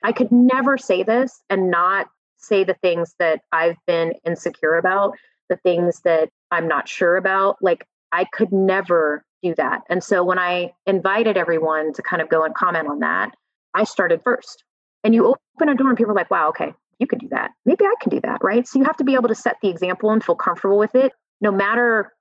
[0.04, 5.18] I could never say this and not say the things that I've been insecure about,
[5.50, 7.58] the things that I'm not sure about.
[7.62, 9.82] Like, I could never do that.
[9.90, 13.36] And so when I invited everyone to kind of go and comment on that,
[13.74, 14.64] I started first.
[15.04, 17.52] And you open a door and people are like, wow, okay, you can do that.
[17.66, 18.42] Maybe I can do that.
[18.42, 18.66] Right.
[18.66, 21.12] So you have to be able to set the example and feel comfortable with it,
[21.42, 22.14] no matter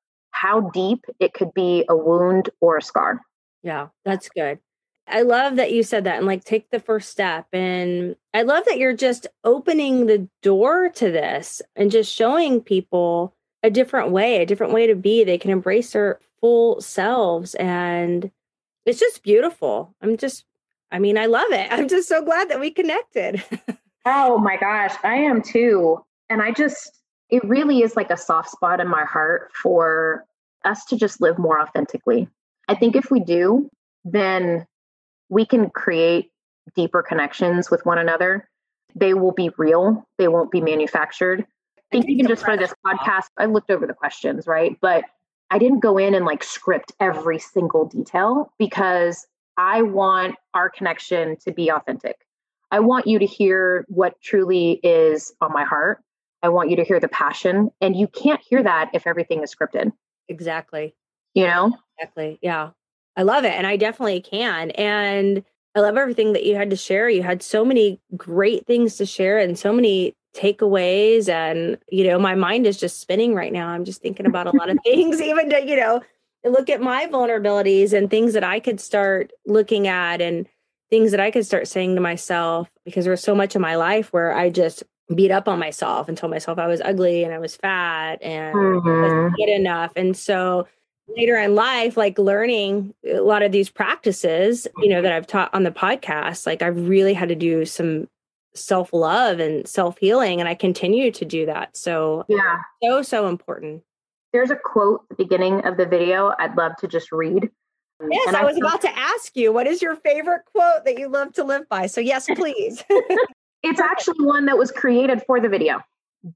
[0.43, 3.21] how deep it could be a wound or a scar.
[3.63, 4.59] Yeah, that's good.
[5.07, 7.47] I love that you said that and like take the first step.
[7.53, 13.37] And I love that you're just opening the door to this and just showing people
[13.63, 15.23] a different way, a different way to be.
[15.23, 17.55] They can embrace their full selves.
[17.55, 18.33] And
[18.85, 19.95] it's just beautiful.
[20.03, 20.45] I'm just,
[20.91, 21.69] I mean, I love it.
[21.71, 23.45] I'm just so glad that we connected.
[24.07, 26.05] oh my gosh, I am too.
[26.29, 27.01] And I just,
[27.31, 30.27] it really is like a soft spot in my heart for
[30.65, 32.29] us to just live more authentically.
[32.69, 33.69] I think if we do,
[34.05, 34.67] then
[35.29, 36.31] we can create
[36.75, 38.49] deeper connections with one another.
[38.95, 41.47] They will be real, they won't be manufactured.
[41.79, 44.79] I think even just for this podcast, I looked over the questions, right?
[44.81, 45.05] But
[45.51, 49.27] I didn't go in and like script every single detail because
[49.59, 52.27] I want our connection to be authentic.
[52.71, 56.03] I want you to hear what truly is on my heart.
[56.43, 57.71] I want you to hear the passion.
[57.83, 59.93] And you can't hear that if everything is scripted.
[60.33, 60.95] Exactly.
[61.35, 61.79] You know?
[61.99, 62.39] Exactly.
[62.43, 62.71] Yeah.
[63.17, 63.53] I love it.
[63.53, 64.71] And I definitely can.
[64.73, 67.09] And I love everything that you had to share.
[67.09, 71.29] You had so many great things to share and so many takeaways.
[71.29, 73.69] And, you know, my mind is just spinning right now.
[73.69, 76.01] I'm just thinking about a lot of things, even to, you know,
[76.45, 80.47] look at my vulnerabilities and things that I could start looking at and
[80.91, 83.77] things that I could start saying to myself because there was so much of my
[83.77, 84.83] life where I just
[85.15, 88.55] beat up on myself and told myself I was ugly and I was fat and
[88.55, 89.03] mm-hmm.
[89.03, 89.93] wasn't good enough.
[89.97, 90.67] And so
[91.17, 95.53] later in life, like learning a lot of these practices, you know, that I've taught
[95.55, 98.09] on the podcast, like I've really had to do some
[98.55, 100.41] self love and self healing.
[100.41, 101.77] And I continue to do that.
[101.77, 103.83] So, yeah, so, so important.
[104.33, 107.51] There's a quote at the beginning of the video I'd love to just read.
[108.11, 111.09] Yes, and I was about to ask you, what is your favorite quote that you
[111.09, 111.87] love to live by?
[111.87, 112.83] So, yes, please.
[113.63, 115.81] it's actually one that was created for the video,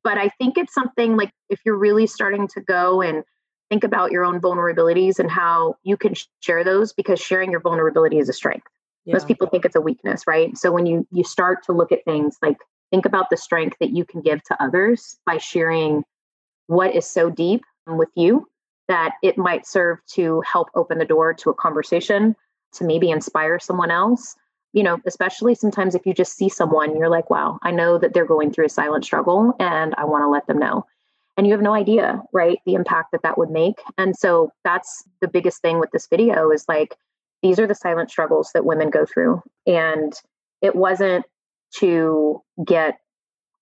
[0.03, 3.25] but I think it's something like if you're really starting to go and
[3.69, 8.19] think about your own vulnerabilities and how you can share those because sharing your vulnerability
[8.19, 8.67] is a strength.
[9.05, 9.15] Yeah.
[9.15, 10.57] Most people think it's a weakness, right?
[10.57, 12.59] So when you you start to look at things like
[12.91, 16.05] think about the strength that you can give to others by sharing
[16.67, 18.49] what is so deep with you
[18.89, 22.37] that it might serve to help open the door to a conversation,
[22.73, 24.37] to maybe inspire someone else.
[24.77, 28.13] You know, especially sometimes if you just see someone, you're like, wow, I know that
[28.13, 30.85] they're going through a silent struggle and I want to let them know.
[31.39, 32.59] And you have no idea, right?
[32.67, 33.81] The impact that that would make.
[33.97, 36.95] And so that's the biggest thing with this video is like,
[37.43, 39.43] these are the silent struggles that women go through.
[39.67, 40.13] And
[40.61, 41.25] it wasn't
[41.79, 42.99] to get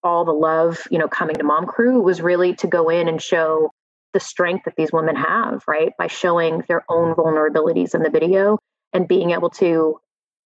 [0.03, 1.99] all the love, you know, coming to Mom Crew.
[1.99, 3.71] It was really to go in and show
[4.13, 5.93] the strength that these women have, right?
[5.97, 8.59] By showing their own vulnerabilities in the video
[8.93, 10.01] and being able to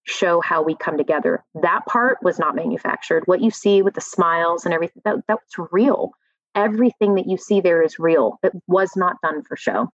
[0.08, 1.44] show how we come together.
[1.62, 3.22] That part was not manufactured.
[3.26, 6.12] What you see with the smiles and everything, that, that's real.
[6.54, 8.38] Everything that you see there is real.
[8.42, 9.90] It was not done for show.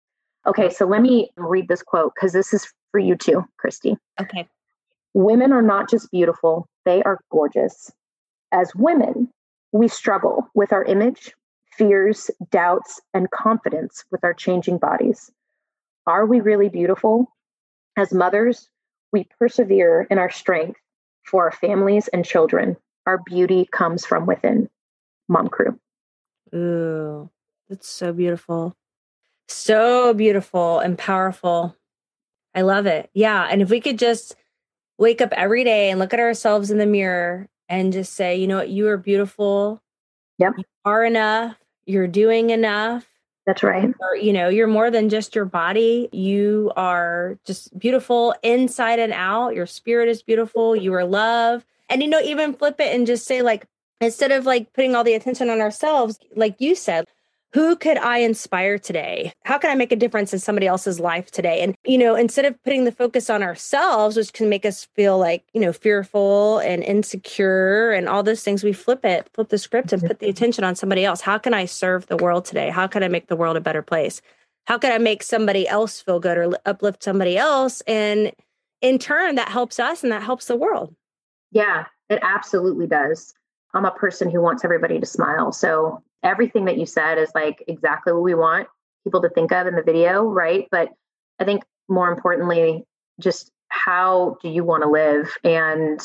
[0.47, 3.97] Okay, so let me read this quote because this is for you too, Christy.
[4.21, 4.49] Okay.
[5.14, 7.90] Women are not just beautiful, they are gorgeous.
[8.53, 9.29] As women,
[9.73, 11.35] we struggle with our image,
[11.77, 15.31] fears, doubts, and confidence with our changing bodies.
[16.07, 17.31] Are we really beautiful?
[17.97, 18.68] As mothers,
[19.12, 20.81] we persevere in our strength
[21.25, 22.77] for our families and children.
[23.07, 24.68] Our beauty comes from within.
[25.29, 25.79] Mom Crew.
[26.55, 27.31] Ooh,
[27.68, 28.75] that's so beautiful.
[29.49, 31.77] So beautiful and powerful.
[32.55, 33.11] I love it.
[33.14, 33.47] Yeah.
[33.51, 34.35] And if we could just
[34.99, 38.47] wake up every day and look at ourselves in the mirror and just say, you
[38.47, 39.83] know what, you are beautiful.
[40.38, 40.55] Yep.
[40.59, 41.57] You are enough.
[41.87, 43.07] You're doing enough.
[43.49, 43.95] That's right.
[43.99, 46.11] Or, you know, you're more than just your body.
[46.13, 49.55] You are just beautiful inside and out.
[49.55, 50.77] Your spirit is beautiful.
[50.77, 51.65] You are love.
[51.89, 53.65] And, you know, even flip it and just say, like,
[54.03, 57.07] instead of like putting all the attention on ourselves, like you said,
[57.55, 59.33] who could I inspire today?
[59.45, 61.61] How can I make a difference in somebody else's life today?
[61.61, 65.19] And, you know, instead of putting the focus on ourselves, which can make us feel
[65.19, 69.57] like, you know, fearful and insecure and all those things, we flip it, flip the
[69.57, 70.31] script and put the mm-hmm.
[70.31, 71.23] attention on somebody else.
[71.23, 72.69] How can I serve the world today?
[72.69, 74.21] How can I make the world a better place?
[74.67, 77.81] How can I make somebody else feel good or uplift somebody else?
[77.87, 78.33] And
[78.83, 80.95] in turn, that helps us and that helps the world.
[81.51, 83.33] Yeah, it absolutely does.
[83.73, 85.53] I'm a person who wants everybody to smile.
[85.53, 88.69] So everything that you said is like exactly what we want
[89.05, 90.69] people to think of in the video, right?
[90.71, 90.91] But
[91.39, 92.85] I think more importantly,
[93.21, 96.01] just how do you want to live and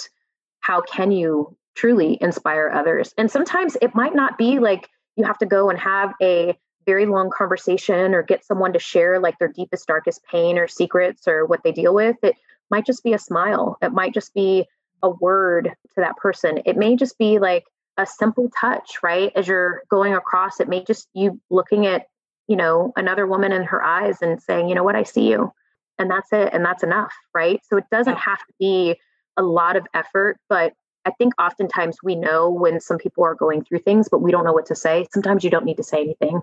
[0.60, 3.14] how can you truly inspire others?
[3.18, 7.06] And sometimes it might not be like you have to go and have a very
[7.06, 11.46] long conversation or get someone to share like their deepest, darkest pain or secrets or
[11.46, 12.18] what they deal with.
[12.24, 12.36] It
[12.70, 13.78] might just be a smile.
[13.82, 14.66] It might just be
[15.02, 16.62] a word to that person.
[16.66, 17.66] It may just be like
[17.98, 19.32] a simple touch, right?
[19.36, 22.08] As you're going across, it may just you looking at,
[22.48, 25.52] you know, another woman in her eyes and saying, you know what, I see you.
[26.00, 26.50] And that's it.
[26.54, 27.62] And that's enough, right?
[27.70, 28.96] So it doesn't have to be
[29.38, 30.74] a lot of effort, but
[31.06, 34.46] I think oftentimes we know when some people are going through things, but we don't
[34.46, 35.08] know what to say.
[35.12, 36.42] Sometimes you don't need to say anything.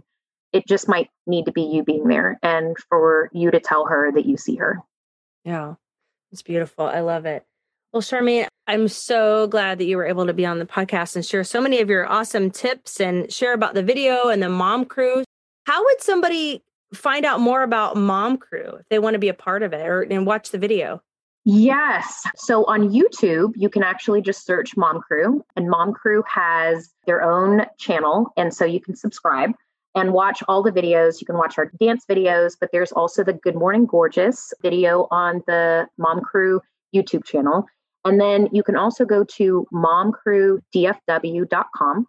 [0.52, 4.12] It just might need to be you being there and for you to tell her
[4.12, 4.80] that you see her.
[5.44, 5.74] Yeah,
[6.30, 6.84] it's beautiful.
[6.84, 7.44] I love it.
[7.92, 11.26] Well, Charmaine, I'm so glad that you were able to be on the podcast and
[11.26, 14.84] share so many of your awesome tips and share about the video and the mom
[14.84, 15.24] crew.
[15.64, 16.62] How would somebody
[16.94, 19.86] find out more about Mom Crew if they want to be a part of it
[19.86, 21.02] or and watch the video?
[21.44, 22.22] Yes.
[22.36, 27.22] So on YouTube, you can actually just search Mom Crew, and Mom Crew has their
[27.22, 28.32] own channel.
[28.36, 29.52] And so you can subscribe
[29.94, 31.20] and watch all the videos.
[31.20, 35.42] You can watch our dance videos, but there's also the Good Morning Gorgeous video on
[35.46, 36.60] the Mom Crew
[36.94, 37.66] YouTube channel.
[38.04, 42.06] And then you can also go to momcrewdfw.com.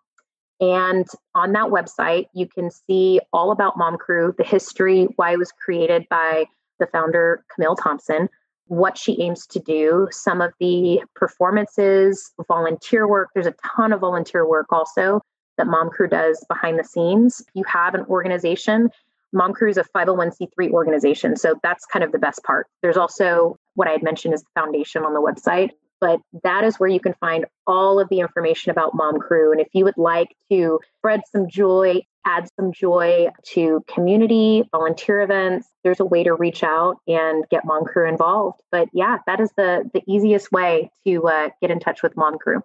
[0.60, 5.40] And on that website, you can see all about Mom Crew, the history, why it
[5.40, 6.46] was created by
[6.80, 8.30] the founder, Camille Thompson,
[8.68, 13.30] what she aims to do, some of the performances, volunteer work.
[13.34, 15.22] There's a ton of volunteer work also
[15.58, 17.44] that Mom Crew does behind the scenes.
[17.54, 18.92] You have an organization,
[19.34, 21.36] Mom Crew is a 501c3 organization.
[21.36, 22.68] So that's kind of the best part.
[22.82, 25.70] There's also what I had mentioned is the foundation on the website
[26.02, 29.52] but that is where you can find all of the information about Mom Crew.
[29.52, 35.22] And if you would like to spread some joy, add some joy to community, volunteer
[35.22, 38.60] events, there's a way to reach out and get Mom Crew involved.
[38.72, 42.38] But yeah, that is the the easiest way to uh, get in touch with Mom
[42.40, 42.62] Crew.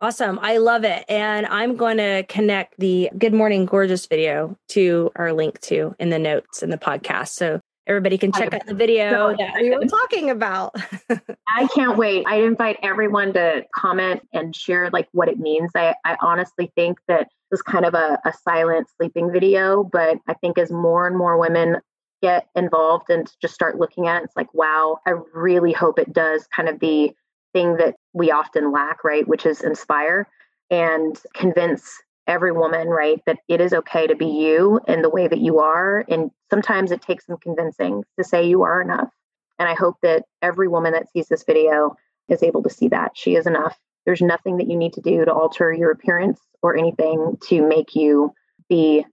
[0.00, 0.38] Awesome.
[0.42, 1.04] I love it.
[1.08, 6.10] And I'm going to connect the Good Morning Gorgeous video to our link to in
[6.10, 7.28] the notes in the podcast.
[7.28, 10.74] So everybody can check out the video so that we were talking about.
[11.48, 12.24] I can't wait.
[12.26, 15.70] I invite everyone to comment and share like what it means.
[15.74, 20.18] I, I honestly think that it was kind of a, a silent sleeping video, but
[20.26, 21.76] I think as more and more women
[22.22, 26.12] get involved and just start looking at it, it's like, wow, I really hope it
[26.12, 27.12] does kind of the
[27.52, 29.28] thing that we often lack, right?
[29.28, 30.26] Which is inspire
[30.70, 35.28] and convince every woman, right, that it is okay to be you in the way
[35.28, 36.04] that you are.
[36.08, 39.10] And sometimes it takes some convincing to say you are enough.
[39.58, 41.96] And I hope that every woman that sees this video
[42.28, 43.78] is able to see that she is enough.
[44.06, 47.94] There's nothing that you need to do to alter your appearance or anything to make
[47.94, 48.32] you
[48.68, 49.04] be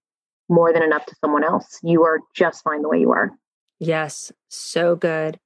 [0.49, 1.79] more than enough to someone else.
[1.83, 3.31] You are just fine the way you are.
[3.79, 5.39] Yes, so good.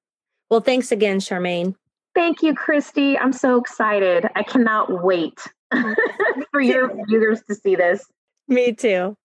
[0.49, 1.75] Well, thanks again, Charmaine.
[2.13, 3.17] Thank you, Christy.
[3.17, 4.27] I'm so excited.
[4.35, 5.39] I cannot wait
[6.51, 8.05] for your viewers to see this.
[8.47, 9.15] Me too.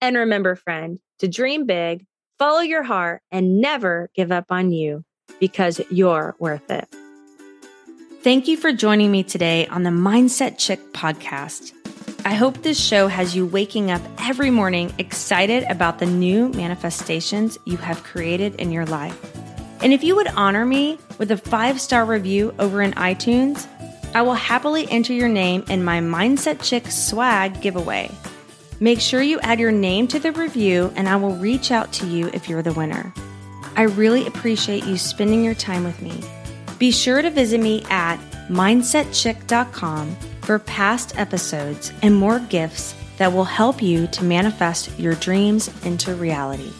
[0.00, 2.04] And remember, friend, to dream big,
[2.38, 5.04] follow your heart, and never give up on you
[5.40, 6.88] because you're worth it.
[8.22, 11.72] Thank you for joining me today on the Mindset Chick podcast.
[12.24, 17.56] I hope this show has you waking up every morning excited about the new manifestations
[17.66, 19.16] you have created in your life.
[19.80, 23.68] And if you would honor me with a five star review over in iTunes,
[24.16, 28.10] I will happily enter your name in my Mindset Chick swag giveaway.
[28.80, 32.06] Make sure you add your name to the review, and I will reach out to
[32.06, 33.12] you if you're the winner.
[33.76, 36.18] I really appreciate you spending your time with me.
[36.78, 38.16] Be sure to visit me at
[38.48, 45.68] mindsetchick.com for past episodes and more gifts that will help you to manifest your dreams
[45.84, 46.72] into reality.